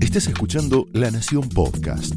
[0.00, 2.14] Estás escuchando La Nación Podcast.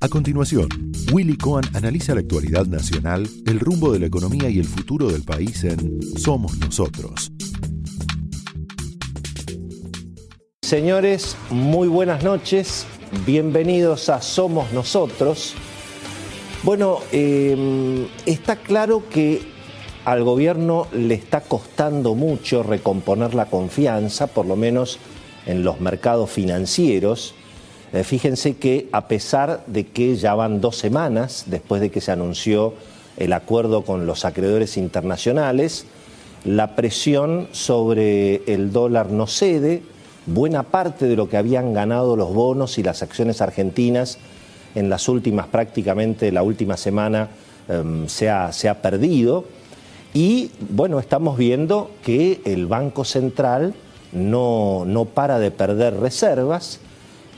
[0.00, 0.68] A continuación,
[1.12, 5.22] Willy Cohen analiza la actualidad nacional, el rumbo de la economía y el futuro del
[5.22, 7.30] país en Somos Nosotros.
[10.62, 12.86] Señores, muy buenas noches.
[13.26, 15.54] Bienvenidos a Somos Nosotros.
[16.62, 19.42] Bueno, eh, está claro que
[20.04, 24.98] al gobierno le está costando mucho recomponer la confianza, por lo menos
[25.46, 27.34] en los mercados financieros.
[27.92, 32.10] Eh, fíjense que a pesar de que ya van dos semanas después de que se
[32.10, 32.74] anunció
[33.16, 35.86] el acuerdo con los acreedores internacionales,
[36.44, 39.82] la presión sobre el dólar no cede,
[40.26, 44.18] buena parte de lo que habían ganado los bonos y las acciones argentinas
[44.74, 47.28] en las últimas, prácticamente la última semana,
[47.68, 49.44] em, se, ha, se ha perdido.
[50.14, 53.74] Y bueno, estamos viendo que el Banco Central
[54.12, 56.80] no, no para de perder reservas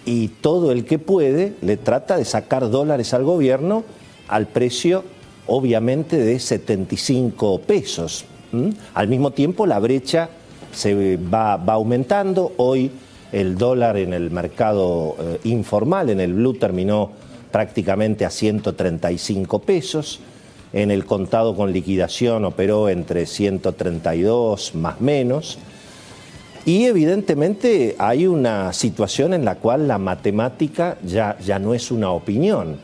[0.04, 3.84] y todo el que puede le trata de sacar dólares al gobierno
[4.28, 5.04] al precio
[5.46, 8.24] obviamente de 75 pesos.
[8.94, 10.30] Al mismo tiempo la brecha
[10.72, 12.90] se va, va, aumentando, hoy
[13.32, 17.10] el dólar en el mercado eh, informal, en el blue, terminó
[17.50, 20.20] prácticamente a 135 pesos,
[20.74, 25.58] en el contado con liquidación operó entre 132 más menos,
[26.66, 32.10] y evidentemente hay una situación en la cual la matemática ya, ya no es una
[32.10, 32.78] opinión.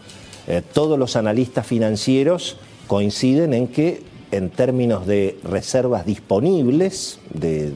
[0.46, 7.72] Eh, todos los analistas financieros coinciden en que en términos de reservas disponibles, de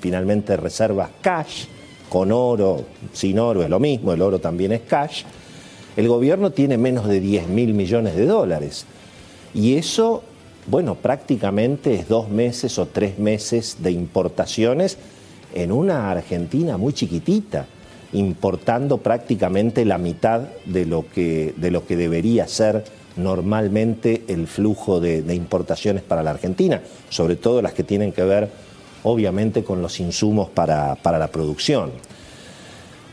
[0.00, 1.64] finalmente reservas cash,
[2.08, 5.24] con oro, sin oro es lo mismo, el oro también es cash,
[5.96, 8.86] el gobierno tiene menos de 10 mil millones de dólares.
[9.54, 10.22] Y eso,
[10.66, 14.98] bueno, prácticamente es dos meses o tres meses de importaciones
[15.54, 17.66] en una Argentina muy chiquitita,
[18.12, 22.84] importando prácticamente la mitad de lo que, de lo que debería ser
[23.16, 28.48] normalmente el flujo de, importaciones para la Argentina, sobre todo las que tienen que ver
[29.02, 31.90] obviamente con los insumos para, para la producción.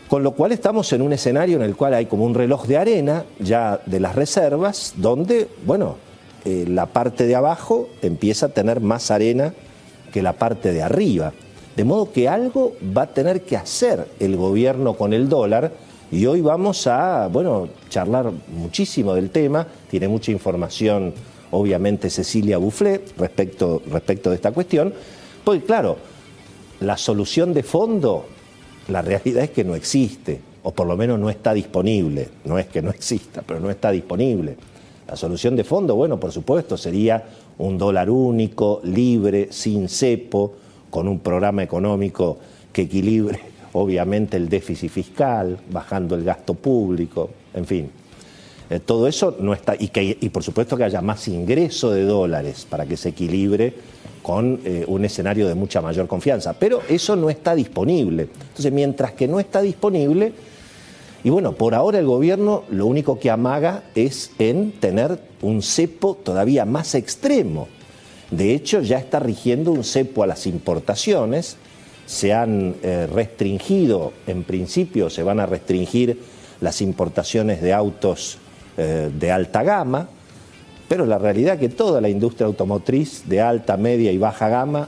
[0.07, 2.77] Con lo cual estamos en un escenario en el cual hay como un reloj de
[2.77, 5.97] arena ya de las reservas, donde, bueno,
[6.45, 9.53] eh, la parte de abajo empieza a tener más arena
[10.13, 11.33] que la parte de arriba.
[11.75, 15.71] De modo que algo va a tener que hacer el gobierno con el dólar
[16.11, 21.13] y hoy vamos a, bueno, charlar muchísimo del tema, tiene mucha información
[21.51, 24.93] obviamente Cecilia Bufflé respecto, respecto de esta cuestión,
[25.43, 25.97] porque claro,
[26.79, 28.25] la solución de fondo,
[28.87, 32.67] la realidad es que no existe, o por lo menos no está disponible, no es
[32.67, 34.57] que no exista, pero no está disponible.
[35.07, 37.23] La solución de fondo, bueno, por supuesto, sería
[37.57, 40.53] un dólar único, libre, sin cepo,
[40.89, 42.37] con un programa económico
[42.71, 43.39] que equilibre
[43.73, 47.91] obviamente el déficit fiscal, bajando el gasto público, en fin.
[48.69, 52.03] Eh, todo eso no está, y, que, y por supuesto que haya más ingreso de
[52.03, 53.73] dólares para que se equilibre
[54.23, 56.53] con eh, un escenario de mucha mayor confianza.
[56.53, 58.23] Pero eso no está disponible.
[58.23, 60.33] Entonces, mientras que no está disponible,
[61.25, 66.13] y bueno, por ahora el gobierno lo único que amaga es en tener un cepo
[66.13, 67.67] todavía más extremo.
[68.29, 71.57] De hecho, ya está rigiendo un cepo a las importaciones,
[72.05, 76.21] se han eh, restringido, en principio se van a restringir
[76.61, 78.37] las importaciones de autos
[78.77, 80.07] eh, de alta gama,
[80.87, 84.87] pero la realidad es que toda la industria automotriz de alta, media y baja gama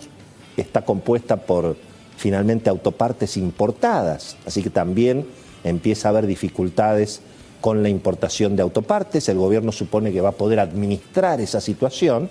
[0.56, 1.76] está compuesta por
[2.16, 5.26] finalmente autopartes importadas, así que también
[5.70, 7.22] empieza a haber dificultades
[7.62, 12.30] con la importación de autopartes, el gobierno supone que va a poder administrar esa situación,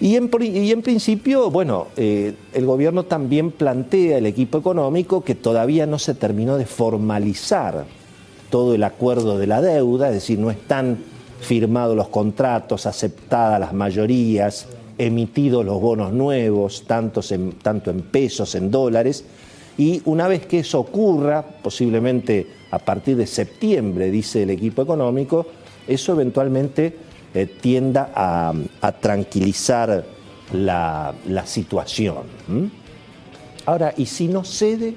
[0.00, 5.98] y en, principio, bueno, eh, el gobierno también plantea el equipo económico que todavía no
[5.98, 7.84] se terminó de formalizar
[8.48, 10.98] todo el acuerdo de la deuda, es decir, no están
[11.40, 14.68] firmados los contratos, aceptadas las mayorías,
[14.98, 17.20] emitidos los bonos nuevos, tanto
[17.90, 19.24] en pesos, en dólares,
[19.78, 25.46] y una vez que eso ocurra, posiblemente a partir de septiembre, dice el equipo económico,
[25.86, 26.96] eso eventualmente
[27.32, 30.04] eh, tienda a, tranquilizar
[30.52, 31.14] la,
[31.46, 32.16] situación.
[33.66, 34.94] Ahora, ¿y si no cede?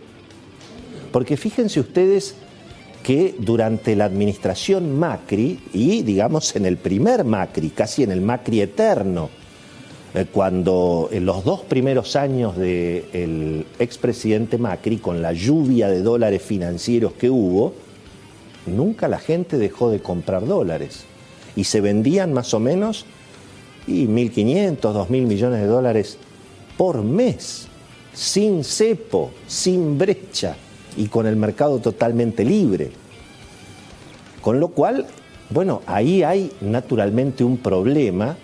[1.11, 2.35] Porque fíjense ustedes
[3.03, 8.61] que durante la administración Macri, y digamos en el primer Macri, casi en el Macri
[8.61, 9.29] eterno,
[10.33, 17.13] cuando en los dos primeros años del expresidente Macri, con la lluvia de dólares financieros
[17.13, 17.73] que hubo,
[18.65, 21.05] nunca la gente dejó de comprar dólares
[21.55, 23.05] y se vendían más o menos
[23.87, 26.17] y 1.500, 2.000 millones de dólares
[26.77, 27.67] por mes.
[28.13, 30.57] sin cepo, sin brecha
[30.97, 32.91] y con el mercado totalmente libre.
[34.41, 35.05] Con lo cual,
[35.49, 38.35] bueno, ahí hay naturalmente un problema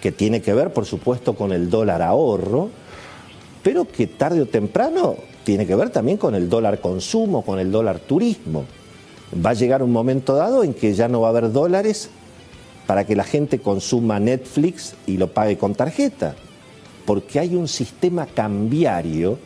[0.00, 2.70] que tiene que ver, por supuesto, con el dólar ahorro,
[3.62, 7.72] pero que tarde o temprano tiene que ver también con el dólar consumo, con el
[7.72, 8.64] dólar turismo.
[9.44, 12.10] Va a llegar un momento dado en que ya no va a haber dólares
[12.86, 16.34] para que la gente consuma Netflix y lo pague con tarjeta,
[17.04, 19.38] porque hay un sistema cambiario,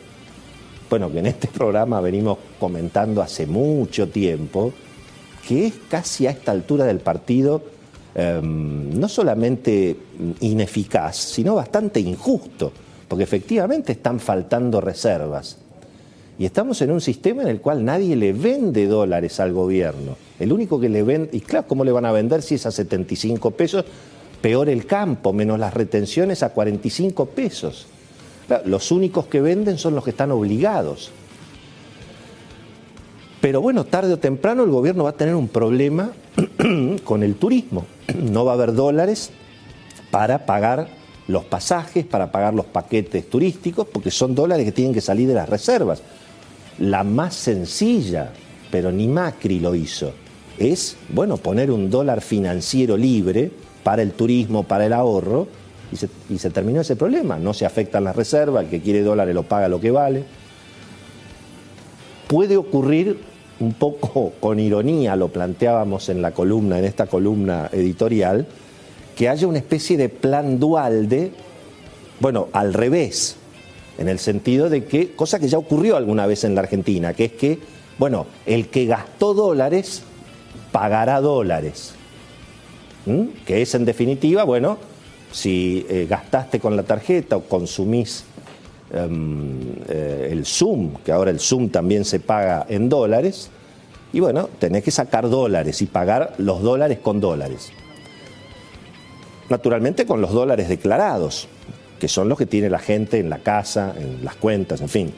[0.89, 4.71] bueno, que en este programa venimos comentando hace mucho tiempo,
[5.45, 7.61] que es casi a esta altura del partido
[8.15, 9.95] em, no solamente
[10.41, 12.71] ineficaz, sino bastante injusto,
[13.07, 15.57] porque efectivamente están faltando reservas.
[16.37, 20.17] Y estamos en un sistema en el cual nadie le vende dólares al gobierno.
[20.39, 22.71] El único que le vende, y claro, ¿cómo le van a vender si es a
[22.71, 23.85] 75 pesos?
[24.41, 27.87] Peor el campo, menos las retenciones a 45 pesos.
[28.65, 31.11] los únicos que venden son los que están obligados.
[33.39, 36.11] Pero bueno, tarde o temprano el gobierno va a tener un problema
[37.03, 37.85] con el turismo.
[38.15, 39.31] No va a haber dólares
[40.11, 40.87] para pagar
[41.27, 45.33] los pasajes, para pagar los paquetes turísticos, porque son dólares que tienen que salir de
[45.33, 46.01] las reservas.
[46.79, 48.31] La más sencilla,
[48.71, 50.11] pero ni Macri lo hizo,
[50.57, 53.51] es, bueno, poner un dólar financiero libre
[53.83, 55.47] para el turismo, para el ahorro,
[55.91, 57.37] y se, y se terminó ese problema.
[57.37, 60.23] No se afectan las reservas, el que quiere dólares lo paga lo que vale.
[62.27, 63.32] Puede ocurrir
[63.63, 68.45] un poco con ironía lo planteábamos en la columna, en esta columna editorial,
[69.15, 71.31] que haya una especie de plan dual de,
[72.19, 73.37] bueno, al revés,
[73.97, 77.25] en el sentido de que, cosa que ya ocurrió alguna vez en la Argentina, que
[77.25, 77.59] es que,
[77.97, 80.03] bueno, el que gastó dólares
[80.71, 81.93] pagará dólares,
[83.45, 84.77] que es en definitiva, bueno,
[85.31, 88.25] si eh, gastaste con la tarjeta o consumís
[88.93, 93.49] Em, eh, el Zoom, que ahora el Zoom también se paga en dólares,
[94.11, 97.71] y bueno, tenés que sacar dólares y pagar los dólares con dólares.
[99.49, 101.47] Naturalmente con los dólares declarados,
[101.99, 105.13] que son los que tiene la gente en la casa, en las cuentas, en fin.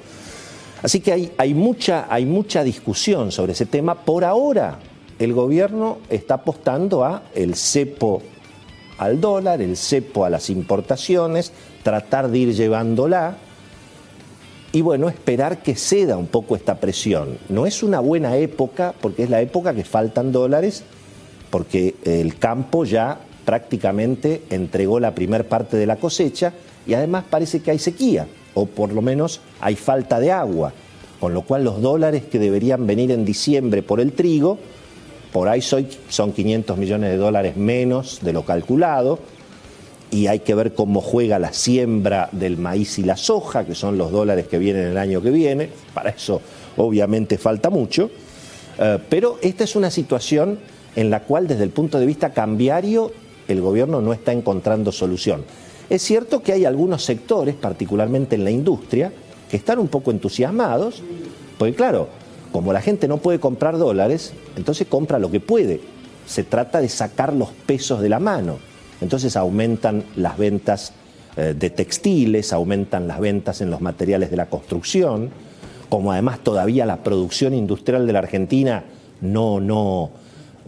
[0.81, 4.06] Así que hay, hay, mucha, hay mucha discusión sobre ese tema.
[4.06, 4.80] Por ahora,
[5.19, 8.21] el gobierno está apostando a el cepo
[9.00, 11.51] al dólar, el cepo a las importaciones,
[11.83, 13.39] tratar de ir llevándola
[14.75, 17.38] y bueno, esperar que ceda un poco esta presión.
[17.48, 20.83] No es una buena época porque es la época que faltan dólares,
[21.50, 26.51] porque el campo ya prácticamente entregó la primer parte de la cosecha
[26.86, 30.74] y además parece que hay sequía, o por lo menos hay falta de agua,
[31.21, 34.57] con lo cual los dólares que deberían venir en diciembre por el trigo,
[35.31, 39.19] por ahí son 500 millones de dólares menos de lo calculado,
[40.15, 43.97] y hay que ver cómo juega la siembra del maíz y la soja, que son
[43.97, 45.69] los dólares que vienen el año que viene.
[45.94, 46.41] Para eso
[46.77, 48.09] obviamente falta mucho.
[48.79, 50.57] Eh, pero esta es una situación
[50.95, 53.12] en la cual desde el punto de vista cambiario
[53.50, 55.44] el gobierno no está encontrando solución.
[55.89, 59.11] Es cierto que hay algunos sectores, particularmente en la industria,
[59.51, 61.03] que están un poco entusiasmados,
[61.57, 62.07] porque claro,
[62.53, 65.81] como la gente no puede comprar dólares, entonces compra lo que puede.
[66.25, 68.59] Se trata de sacar los pesos de la mano.
[69.06, 70.92] Entonces aumentan las ventas
[71.38, 75.30] eh, de textiles, aumentan las ventas en los materiales de la construcción,
[75.90, 78.83] como además todavía la producción industrial de la Argentina
[79.21, 80.09] no, no,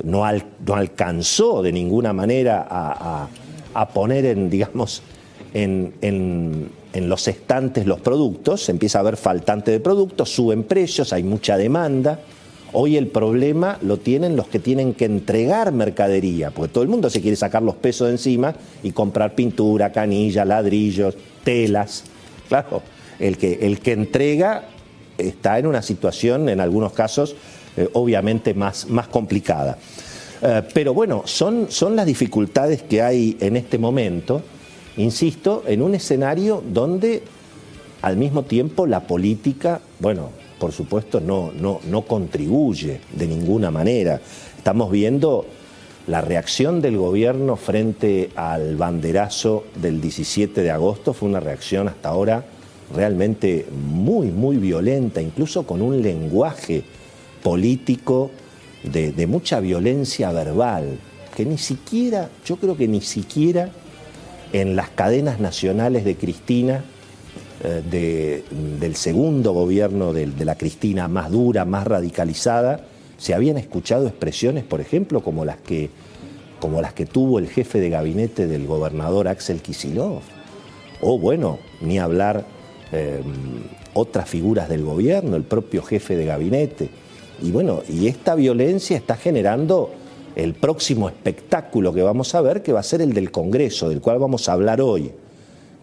[0.04, 5.02] no, alcanzó de ninguna manera a, poner en, digamos,
[5.56, 11.24] en, en, los estantes los productos, empieza a haber faltante de productos, suben precios, hay
[11.24, 12.20] mucha demanda.
[12.74, 17.10] Hoy el problema lo tienen los que tienen que entregar mercadería, porque todo el mundo
[17.10, 22.04] se quiere sacar los pesos de encima y comprar pintura, canilla, ladrillos, telas.
[22.50, 22.82] Claro,
[23.20, 24.66] el que, el que entrega
[25.18, 27.36] está en una situación, en algunos casos,
[27.78, 29.78] eh, obviamente más, más complicada.
[30.42, 34.42] Eh, pero bueno, son, son las dificultades que hay en este momento,
[34.98, 37.24] insisto, en un escenario donde
[38.02, 44.20] al mismo tiempo la política, bueno, por supuesto, no, no, no contribuye de ninguna manera.
[44.58, 45.46] Estamos viendo
[46.08, 52.10] la reacción del gobierno frente al banderazo del 17 de agosto fue una reacción hasta
[52.10, 52.46] ahora
[52.96, 56.84] realmente muy, muy violenta, incluso con un lenguaje
[57.44, 58.32] político
[58.84, 60.98] de, de, mucha violencia verbal,
[61.36, 63.70] que ni siquiera, yo creo que ni siquiera
[64.54, 66.86] en las cadenas nacionales de Cristina
[67.64, 68.44] eh,
[68.80, 72.82] del segundo gobierno de, la Cristina más dura, más radicalizada,
[73.18, 75.90] se habían escuchado expresiones, por ejemplo, como las que,
[76.60, 80.22] como las que tuvo el jefe de gabinete del gobernador Axel Kisilov.
[81.02, 82.46] O bueno, ni hablar
[82.92, 83.22] eh,
[83.94, 86.90] otras figuras del gobierno, el propio jefe de gabinete.
[87.42, 89.92] Y bueno, y esta violencia está generando
[90.36, 94.02] el próximo espectáculo que vamos a ver, que va a ser el del Congreso, del
[94.02, 95.12] cual vamos a hablar hoy,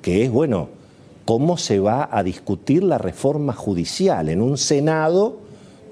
[0.00, 0.68] que es, bueno,
[1.24, 5.38] cómo se va a discutir la reforma judicial en un Senado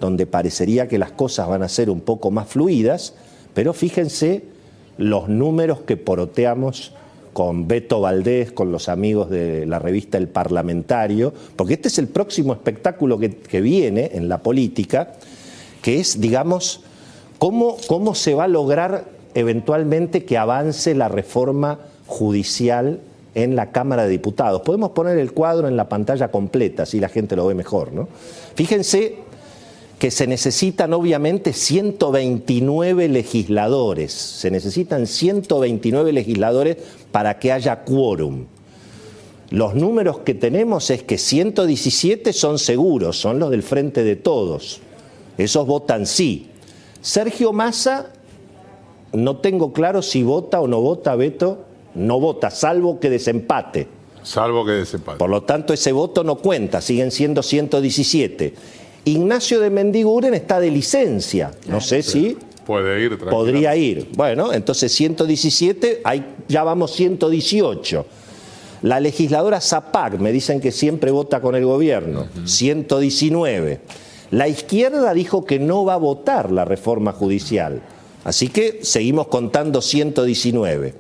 [0.00, 3.14] donde parecería que las cosas van a ser un poco más fluidas,
[3.54, 4.44] pero fíjense
[4.98, 6.92] los números que poroteamos
[7.32, 12.08] con Beto Valdés, con los amigos de la revista El Parlamentario, porque este es el
[12.08, 15.14] próximo espectáculo que, viene en la política,
[15.80, 16.80] que es, digamos,
[17.38, 23.00] cómo, cómo se va a lograr eventualmente que avance la reforma judicial
[23.34, 24.62] en la Cámara de Diputados.
[24.62, 27.92] Podemos poner el cuadro en la pantalla completa, así la gente lo ve mejor.
[27.92, 28.08] ¿no?
[28.54, 29.16] Fíjense
[29.98, 36.76] que se necesitan obviamente 129 legisladores, se necesitan 129 legisladores
[37.12, 38.46] para que haya quórum.
[39.50, 44.80] Los números que tenemos es que 117 son seguros, son los del frente de todos.
[45.38, 46.48] Esos votan sí.
[47.00, 48.12] Sergio Massa,
[49.12, 53.88] no tengo claro si vota o no vota, Beto, no vota, salvo que desempate.
[54.22, 55.18] Salvo que desempate.
[55.18, 58.54] Por lo tanto, ese voto no cuenta, siguen siendo 117.
[59.04, 61.50] Ignacio de Mendiguren está de licencia.
[61.66, 62.37] No sé si.
[62.64, 64.08] Puede ir, Podría ir.
[64.16, 66.02] Bueno, entonces 117,
[66.49, 68.06] ya vamos 118.
[68.82, 73.80] La legisladora Zapac, me dicen que siempre vota con el gobierno, 119.
[74.30, 77.82] La izquierda dijo que no va a votar la reforma judicial.
[78.25, 80.94] Así que seguimos contando 119.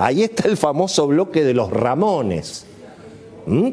[0.00, 2.64] Ahí está el famoso bloque de los Ramones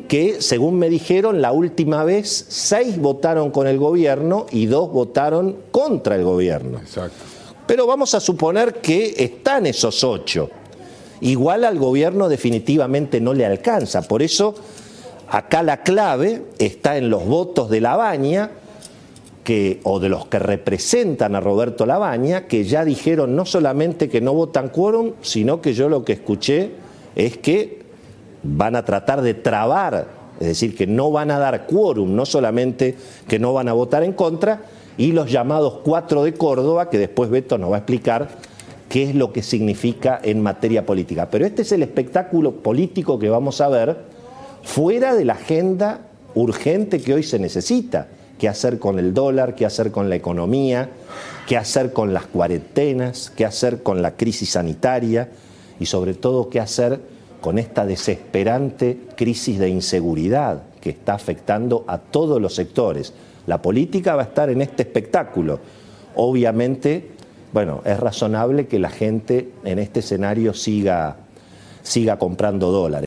[0.07, 5.55] que según me dijeron la última vez seis votaron con el gobierno y dos votaron
[5.71, 6.79] contra el gobierno.
[6.79, 7.17] Exacto.
[7.65, 10.49] Pero vamos a suponer que están esos ocho.
[11.21, 14.01] Igual al gobierno definitivamente no le alcanza.
[14.01, 14.55] Por eso
[15.29, 18.51] acá la clave está en los votos de Labaña,
[19.83, 24.33] o de los que representan a Roberto Labaña, que ya dijeron no solamente que no
[24.33, 26.71] votan quórum, sino que yo lo que escuché
[27.15, 27.83] es que
[28.43, 30.07] van a tratar de trabar,
[30.39, 32.95] es decir, que no van a dar quórum, no solamente
[33.27, 34.63] que no van a votar en contra,
[34.97, 38.27] y los llamados cuatro de Córdoba, que después Beto nos va a explicar
[38.89, 41.29] qué es lo que significa en materia política.
[41.29, 43.97] Pero este es el espectáculo político que vamos a ver
[44.63, 46.01] fuera de la agenda
[46.35, 48.07] urgente que hoy se necesita.
[48.37, 49.55] ¿Qué hacer con el dólar?
[49.55, 50.89] ¿Qué hacer con la economía?
[51.47, 53.31] ¿Qué hacer con las cuarentenas?
[53.35, 55.29] ¿Qué hacer con la crisis sanitaria?
[55.79, 56.99] Y sobre todo, ¿qué hacer
[57.41, 63.13] con esta desesperante crisis de inseguridad que está afectando a todos los sectores.
[63.45, 65.59] La política va a estar en este espectáculo.
[66.15, 67.11] Obviamente,
[67.53, 71.17] bueno, es razonable que la gente en este escenario siga,
[71.83, 73.06] siga comprando dólares.